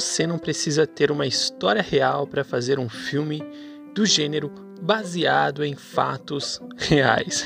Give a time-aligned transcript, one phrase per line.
[0.00, 3.42] você não precisa ter uma história real para fazer um filme
[3.92, 4.48] do gênero
[4.80, 7.44] baseado em fatos reais.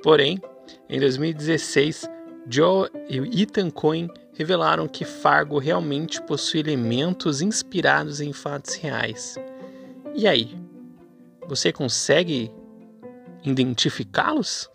[0.00, 0.40] Porém,
[0.88, 2.08] em 2016,
[2.48, 9.34] Joe e Ethan Coen revelaram que Fargo realmente possui elementos inspirados em fatos reais.
[10.14, 10.56] E aí?
[11.48, 12.52] Você consegue
[13.42, 14.70] identificá-los?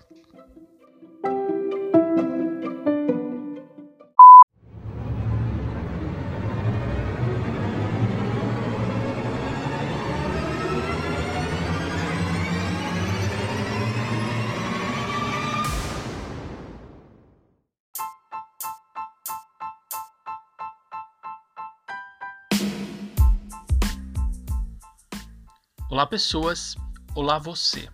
[25.90, 26.78] Olá, pessoas.
[27.16, 27.90] Olá, você.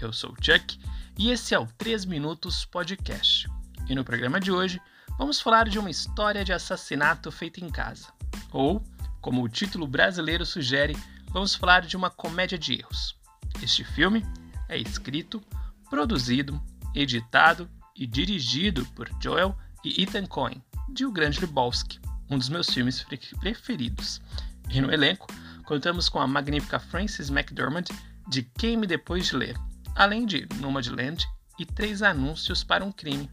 [0.00, 0.80] Eu sou o Chuck
[1.18, 3.46] e esse é o 3 Minutos Podcast.
[3.86, 4.80] E no programa de hoje
[5.18, 8.08] vamos falar de uma história de assassinato feita em casa.
[8.50, 8.82] Ou,
[9.20, 10.96] como o título brasileiro sugere,
[11.28, 13.14] vamos falar de uma comédia de erros.
[13.62, 14.24] Este filme
[14.66, 15.42] é escrito,
[15.90, 16.58] produzido,
[16.94, 22.70] editado e dirigido por Joel e Ethan Coen, de O Grande Lebowski, um dos meus
[22.70, 23.04] filmes
[23.40, 24.22] preferidos.
[24.70, 25.26] E no elenco
[25.66, 27.84] contamos com a magnífica Frances McDormand
[28.28, 29.56] de Queime Depois de Ler,
[29.96, 31.26] além de Nomadland
[31.58, 33.28] e Três Anúncios para um Crime.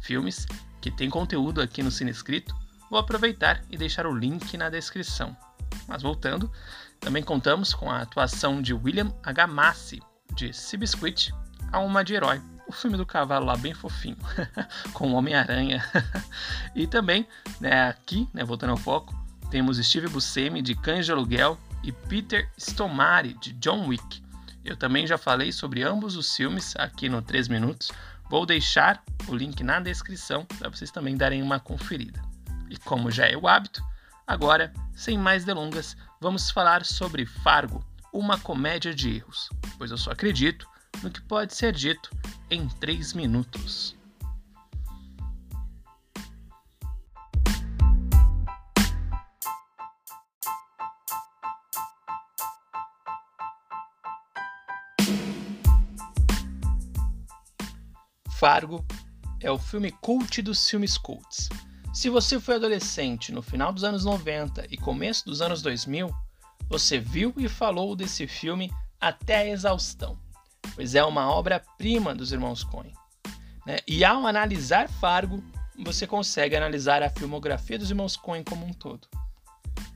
[0.00, 0.46] Filmes
[0.80, 2.54] que têm conteúdo aqui no Cine Escrito,
[2.88, 5.36] vou aproveitar e deixar o link na descrição.
[5.88, 6.50] Mas voltando,
[7.00, 9.46] também contamos com a atuação de William H.
[9.46, 10.00] Massey,
[10.34, 11.34] de Seabiscuit
[11.72, 14.16] a Uma de Herói, o filme do cavalo lá bem fofinho,
[14.94, 15.84] com o Homem-Aranha.
[16.72, 17.26] e também,
[17.60, 19.23] né, aqui, né, voltando ao foco,
[19.54, 24.20] temos Steve Buscemi de Cães de Aluguel e Peter Stormare de John Wick.
[24.64, 27.92] Eu também já falei sobre ambos os filmes aqui no 3 Minutos.
[28.28, 32.20] Vou deixar o link na descrição para vocês também darem uma conferida.
[32.68, 33.80] E como já é o hábito,
[34.26, 40.10] agora, sem mais delongas, vamos falar sobre Fargo, uma comédia de erros, pois eu só
[40.10, 40.68] acredito
[41.00, 42.10] no que pode ser dito
[42.50, 43.94] em 3 minutos.
[58.38, 58.84] Fargo
[59.40, 61.48] é o filme cult dos filmes cults.
[61.92, 66.12] Se você foi adolescente no final dos anos 90 e começo dos anos 2000,
[66.68, 70.18] você viu e falou desse filme até a exaustão,
[70.74, 72.92] pois é uma obra-prima dos irmãos Coen.
[73.64, 73.76] Né?
[73.86, 75.42] E ao analisar Fargo,
[75.84, 79.06] você consegue analisar a filmografia dos irmãos Coen como um todo.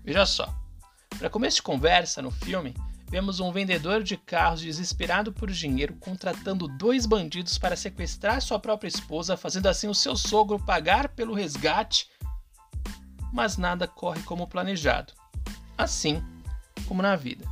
[0.05, 0.55] Veja só,
[1.19, 2.73] para começo de conversa no filme,
[3.09, 8.89] vemos um vendedor de carros desesperado por dinheiro contratando dois bandidos para sequestrar sua própria
[8.89, 12.09] esposa, fazendo assim o seu sogro pagar pelo resgate.
[13.33, 15.13] Mas nada corre como planejado.
[15.77, 16.23] Assim
[16.87, 17.47] como na vida.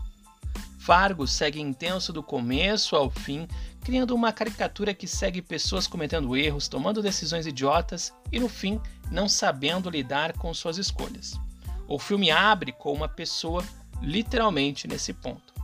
[0.79, 3.49] Fargo segue intenso do começo ao fim,
[3.83, 8.81] criando uma caricatura que segue pessoas cometendo erros, tomando decisões idiotas e, no fim,
[9.11, 11.35] não sabendo lidar com suas escolhas.
[11.89, 13.65] O filme abre com uma pessoa
[14.03, 15.55] literalmente nesse ponto.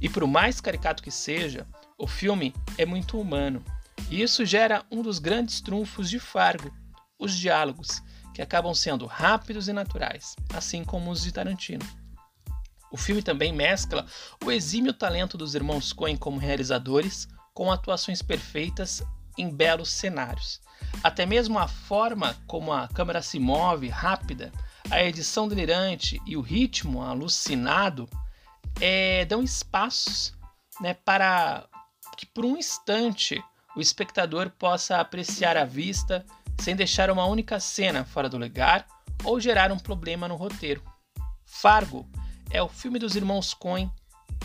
[0.00, 1.66] E por mais caricato que seja,
[1.98, 3.64] o filme é muito humano.
[4.10, 6.72] E isso gera um dos grandes trunfos de Fargo,
[7.18, 8.02] os diálogos,
[8.34, 11.84] que acabam sendo rápidos e naturais, assim como os de Tarantino.
[12.90, 14.06] O filme também mescla
[14.44, 19.02] o exímio talento dos irmãos Coen como realizadores com atuações perfeitas
[19.38, 20.60] em belos cenários.
[21.02, 24.52] Até mesmo a forma como a câmera se move rápida
[24.90, 28.08] a edição delirante e o ritmo alucinado
[28.80, 30.34] é, dão espaços
[30.80, 31.66] né, para
[32.16, 33.42] que por um instante
[33.76, 36.24] o espectador possa apreciar a vista
[36.58, 38.86] sem deixar uma única cena fora do lugar
[39.24, 40.82] ou gerar um problema no roteiro.
[41.44, 42.08] Fargo
[42.50, 43.90] é o filme dos irmãos Coen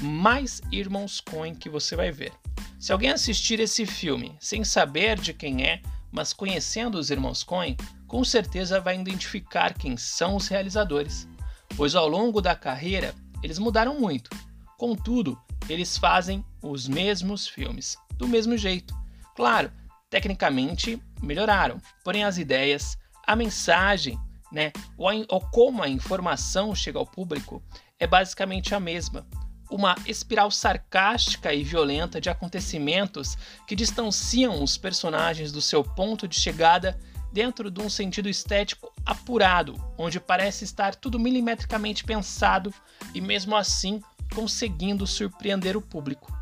[0.02, 2.32] mais irmãos Coen que você vai ver.
[2.80, 5.82] Se alguém assistir esse filme sem saber de quem é,
[6.12, 7.76] mas conhecendo os irmãos Coen,
[8.08, 11.28] com certeza vai identificar quem são os realizadores,
[11.76, 13.14] pois ao longo da carreira
[13.44, 14.30] eles mudaram muito.
[14.78, 15.40] Contudo,
[15.70, 18.94] eles fazem os mesmos filmes, do mesmo jeito.
[19.36, 19.72] Claro,
[20.10, 24.18] tecnicamente melhoraram, porém as ideias, a mensagem,
[24.52, 27.62] né, ou, a, ou como a informação chega ao público
[28.00, 29.28] é basicamente a mesma
[29.70, 33.38] uma espiral sarcástica e violenta de acontecimentos
[33.68, 36.98] que distanciam os personagens do seu ponto de chegada
[37.32, 42.74] dentro de um sentido estético apurado, onde parece estar tudo milimetricamente pensado
[43.14, 44.02] e mesmo assim
[44.34, 46.36] conseguindo surpreender o público.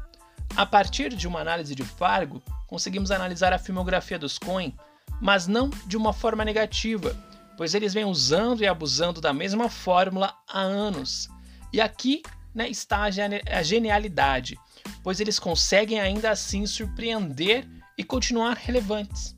[0.56, 4.76] A partir de uma análise de Fargo, conseguimos analisar a filmografia dos Coen,
[5.20, 7.16] mas não de uma forma negativa,
[7.58, 11.30] pois eles vêm usando e abusando da mesma fórmula há anos.
[11.74, 12.22] E aqui
[12.56, 14.58] né, está a genialidade,
[15.04, 17.68] pois eles conseguem ainda assim surpreender
[17.98, 19.36] e continuar relevantes.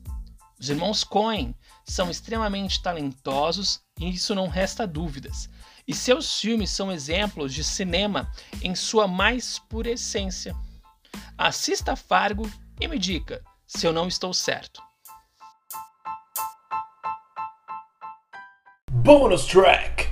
[0.60, 1.54] Os irmãos Coen
[1.84, 5.50] são extremamente talentosos e isso não resta dúvidas.
[5.86, 8.30] E seus filmes são exemplos de cinema
[8.62, 10.54] em sua mais pura essência.
[11.36, 12.50] Assista Fargo
[12.80, 14.82] e me diga se eu não estou certo.
[18.90, 20.07] Bonus track!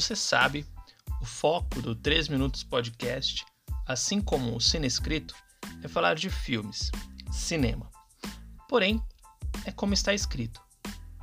[0.00, 0.66] Você sabe,
[1.22, 3.46] o foco do 3 Minutos Podcast,
[3.86, 5.34] assim como o Cine Escrito,
[5.82, 6.90] é falar de filmes,
[7.32, 7.90] cinema.
[8.68, 9.02] Porém,
[9.64, 10.60] é como está escrito: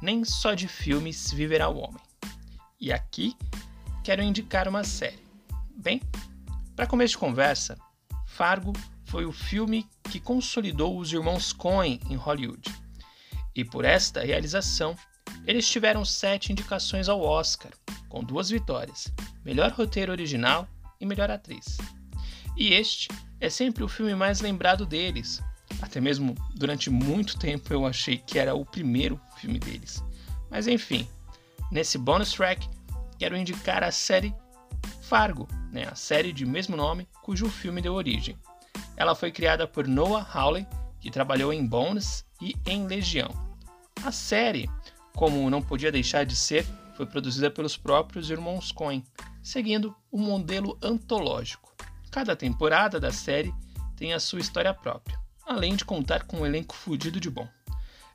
[0.02, 2.02] nem só de filmes viverá o homem.
[2.81, 3.38] E aqui
[4.04, 5.24] quero indicar uma série.
[5.76, 6.02] Bem,
[6.76, 7.78] para começo de conversa,
[8.26, 8.74] Fargo
[9.06, 12.74] foi o filme que consolidou os irmãos Coen em Hollywood.
[13.56, 14.96] E por esta realização,
[15.46, 17.72] eles tiveram sete indicações ao Oscar,
[18.13, 19.12] com duas vitórias:
[19.44, 20.68] melhor roteiro original
[21.01, 21.80] e melhor atriz.
[22.56, 23.10] E este
[23.42, 25.42] é sempre o filme mais lembrado deles.
[25.81, 30.04] Até mesmo durante muito tempo eu achei que era o primeiro filme deles.
[30.51, 31.07] Mas enfim,
[31.71, 32.69] nesse bonus track
[33.18, 34.33] quero indicar a série
[35.01, 38.38] Fargo, né, a série de mesmo nome cujo filme deu origem.
[38.95, 40.68] Ela foi criada por Noah Hawley,
[41.00, 43.30] que trabalhou em Bones e em Legião.
[44.06, 44.69] A série,
[45.16, 49.04] como não podia deixar de ser, foi produzida pelos próprios irmãos Coen,
[49.42, 51.74] seguindo um modelo antológico.
[52.12, 53.54] Cada temporada da série
[53.95, 57.48] tem a sua história própria, além de contar com um elenco fudido de bom,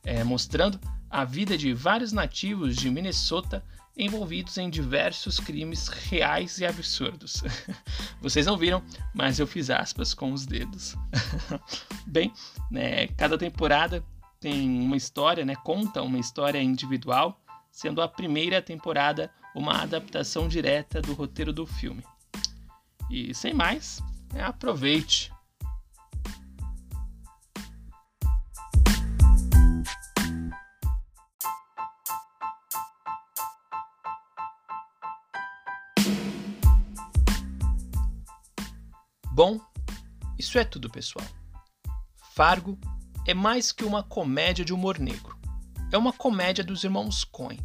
[0.04, 0.80] é, mostrando
[1.10, 3.64] a vida de vários nativos de Minnesota
[3.96, 7.42] envolvidos em diversos crimes reais e absurdos.
[8.22, 8.82] Vocês não viram,
[9.12, 10.94] mas eu fiz aspas com os dedos.
[12.06, 12.32] Bem,
[12.70, 14.04] né, cada temporada
[14.38, 17.40] tem uma história, né, conta uma história individual,
[17.78, 22.02] sendo a primeira temporada uma adaptação direta do roteiro do filme.
[23.08, 24.02] E sem mais,
[24.32, 25.32] né, aproveite
[39.30, 39.60] Bom,
[40.36, 41.25] isso é tudo, pessoal.
[42.34, 42.76] Fargo
[43.25, 45.38] é mais que uma comédia de humor negro.
[45.90, 47.58] É uma comédia dos irmãos Coen.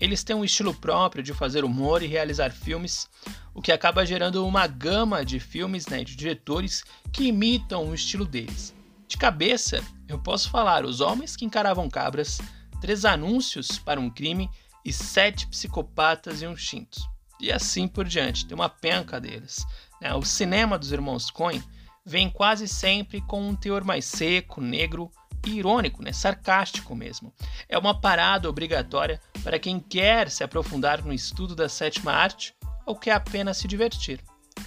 [0.00, 3.06] Eles têm um estilo próprio de fazer humor e realizar filmes,
[3.54, 6.82] o que acaba gerando uma gama de filmes né, de diretores
[7.12, 8.74] que imitam o estilo deles.
[9.06, 12.40] De cabeça, eu posso falar Os Homens que Encaravam Cabras,
[12.80, 14.48] Três Anúncios para um Crime
[14.82, 17.06] e Sete Psicopatas e um Chintos.
[17.38, 19.66] E assim por diante, tem uma penca deles.
[20.00, 20.14] Né?
[20.14, 21.62] O cinema dos irmãos Coen
[22.04, 25.10] vem quase sempre com um teor mais seco, negro
[25.46, 26.12] e irônico, né?
[26.12, 27.32] sarcástico mesmo.
[27.68, 32.54] É uma parada obrigatória para quem quer se aprofundar no estudo da sétima arte
[32.86, 34.20] ou quer apenas se divertir.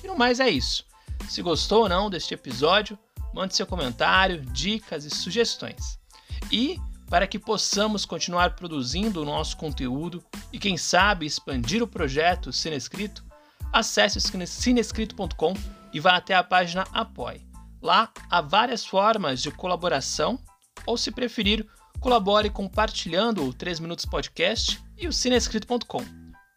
[0.04, 0.86] E no mais é isso.
[1.30, 2.98] Se gostou ou não deste episódio,
[3.34, 6.00] mande seu comentário, dicas e sugestões.
[6.52, 6.80] E
[7.10, 13.24] para que possamos continuar produzindo o nosso conteúdo e quem sabe expandir o projeto Cinescrito,
[13.72, 15.54] acesse cinescrito.com
[15.96, 17.48] e vá até a página Apoie.
[17.82, 20.38] Lá há várias formas de colaboração,
[20.86, 21.66] ou se preferir,
[22.02, 26.04] colabore compartilhando o 3 Minutos Podcast e o cinescrito.com,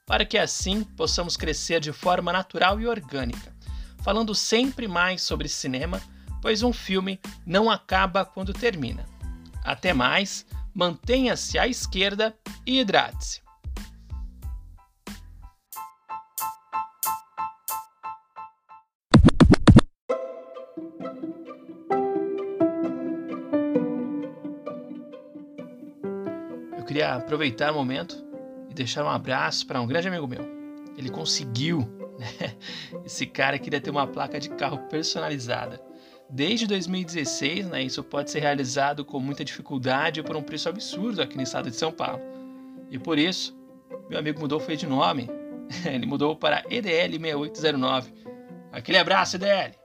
[0.04, 3.54] para que assim possamos crescer de forma natural e orgânica,
[4.02, 6.02] falando sempre mais sobre cinema,
[6.42, 9.06] pois um filme não acaba quando termina.
[9.62, 13.47] Até mais, mantenha-se à esquerda e hidrate-se.
[26.88, 28.16] Queria aproveitar o momento
[28.70, 30.42] e deixar um abraço para um grande amigo meu.
[30.96, 31.80] Ele conseguiu,
[32.18, 32.56] né?
[33.04, 35.80] Esse cara queria ter uma placa de carro personalizada.
[36.30, 41.36] Desde 2016, né, isso pode ser realizado com muita dificuldade por um preço absurdo aqui
[41.36, 42.20] no estado de São Paulo.
[42.90, 43.56] E por isso,
[44.08, 45.30] meu amigo mudou foi de nome.
[45.84, 48.12] Ele mudou para EDL 6809.
[48.72, 49.77] Aquele abraço, EDL!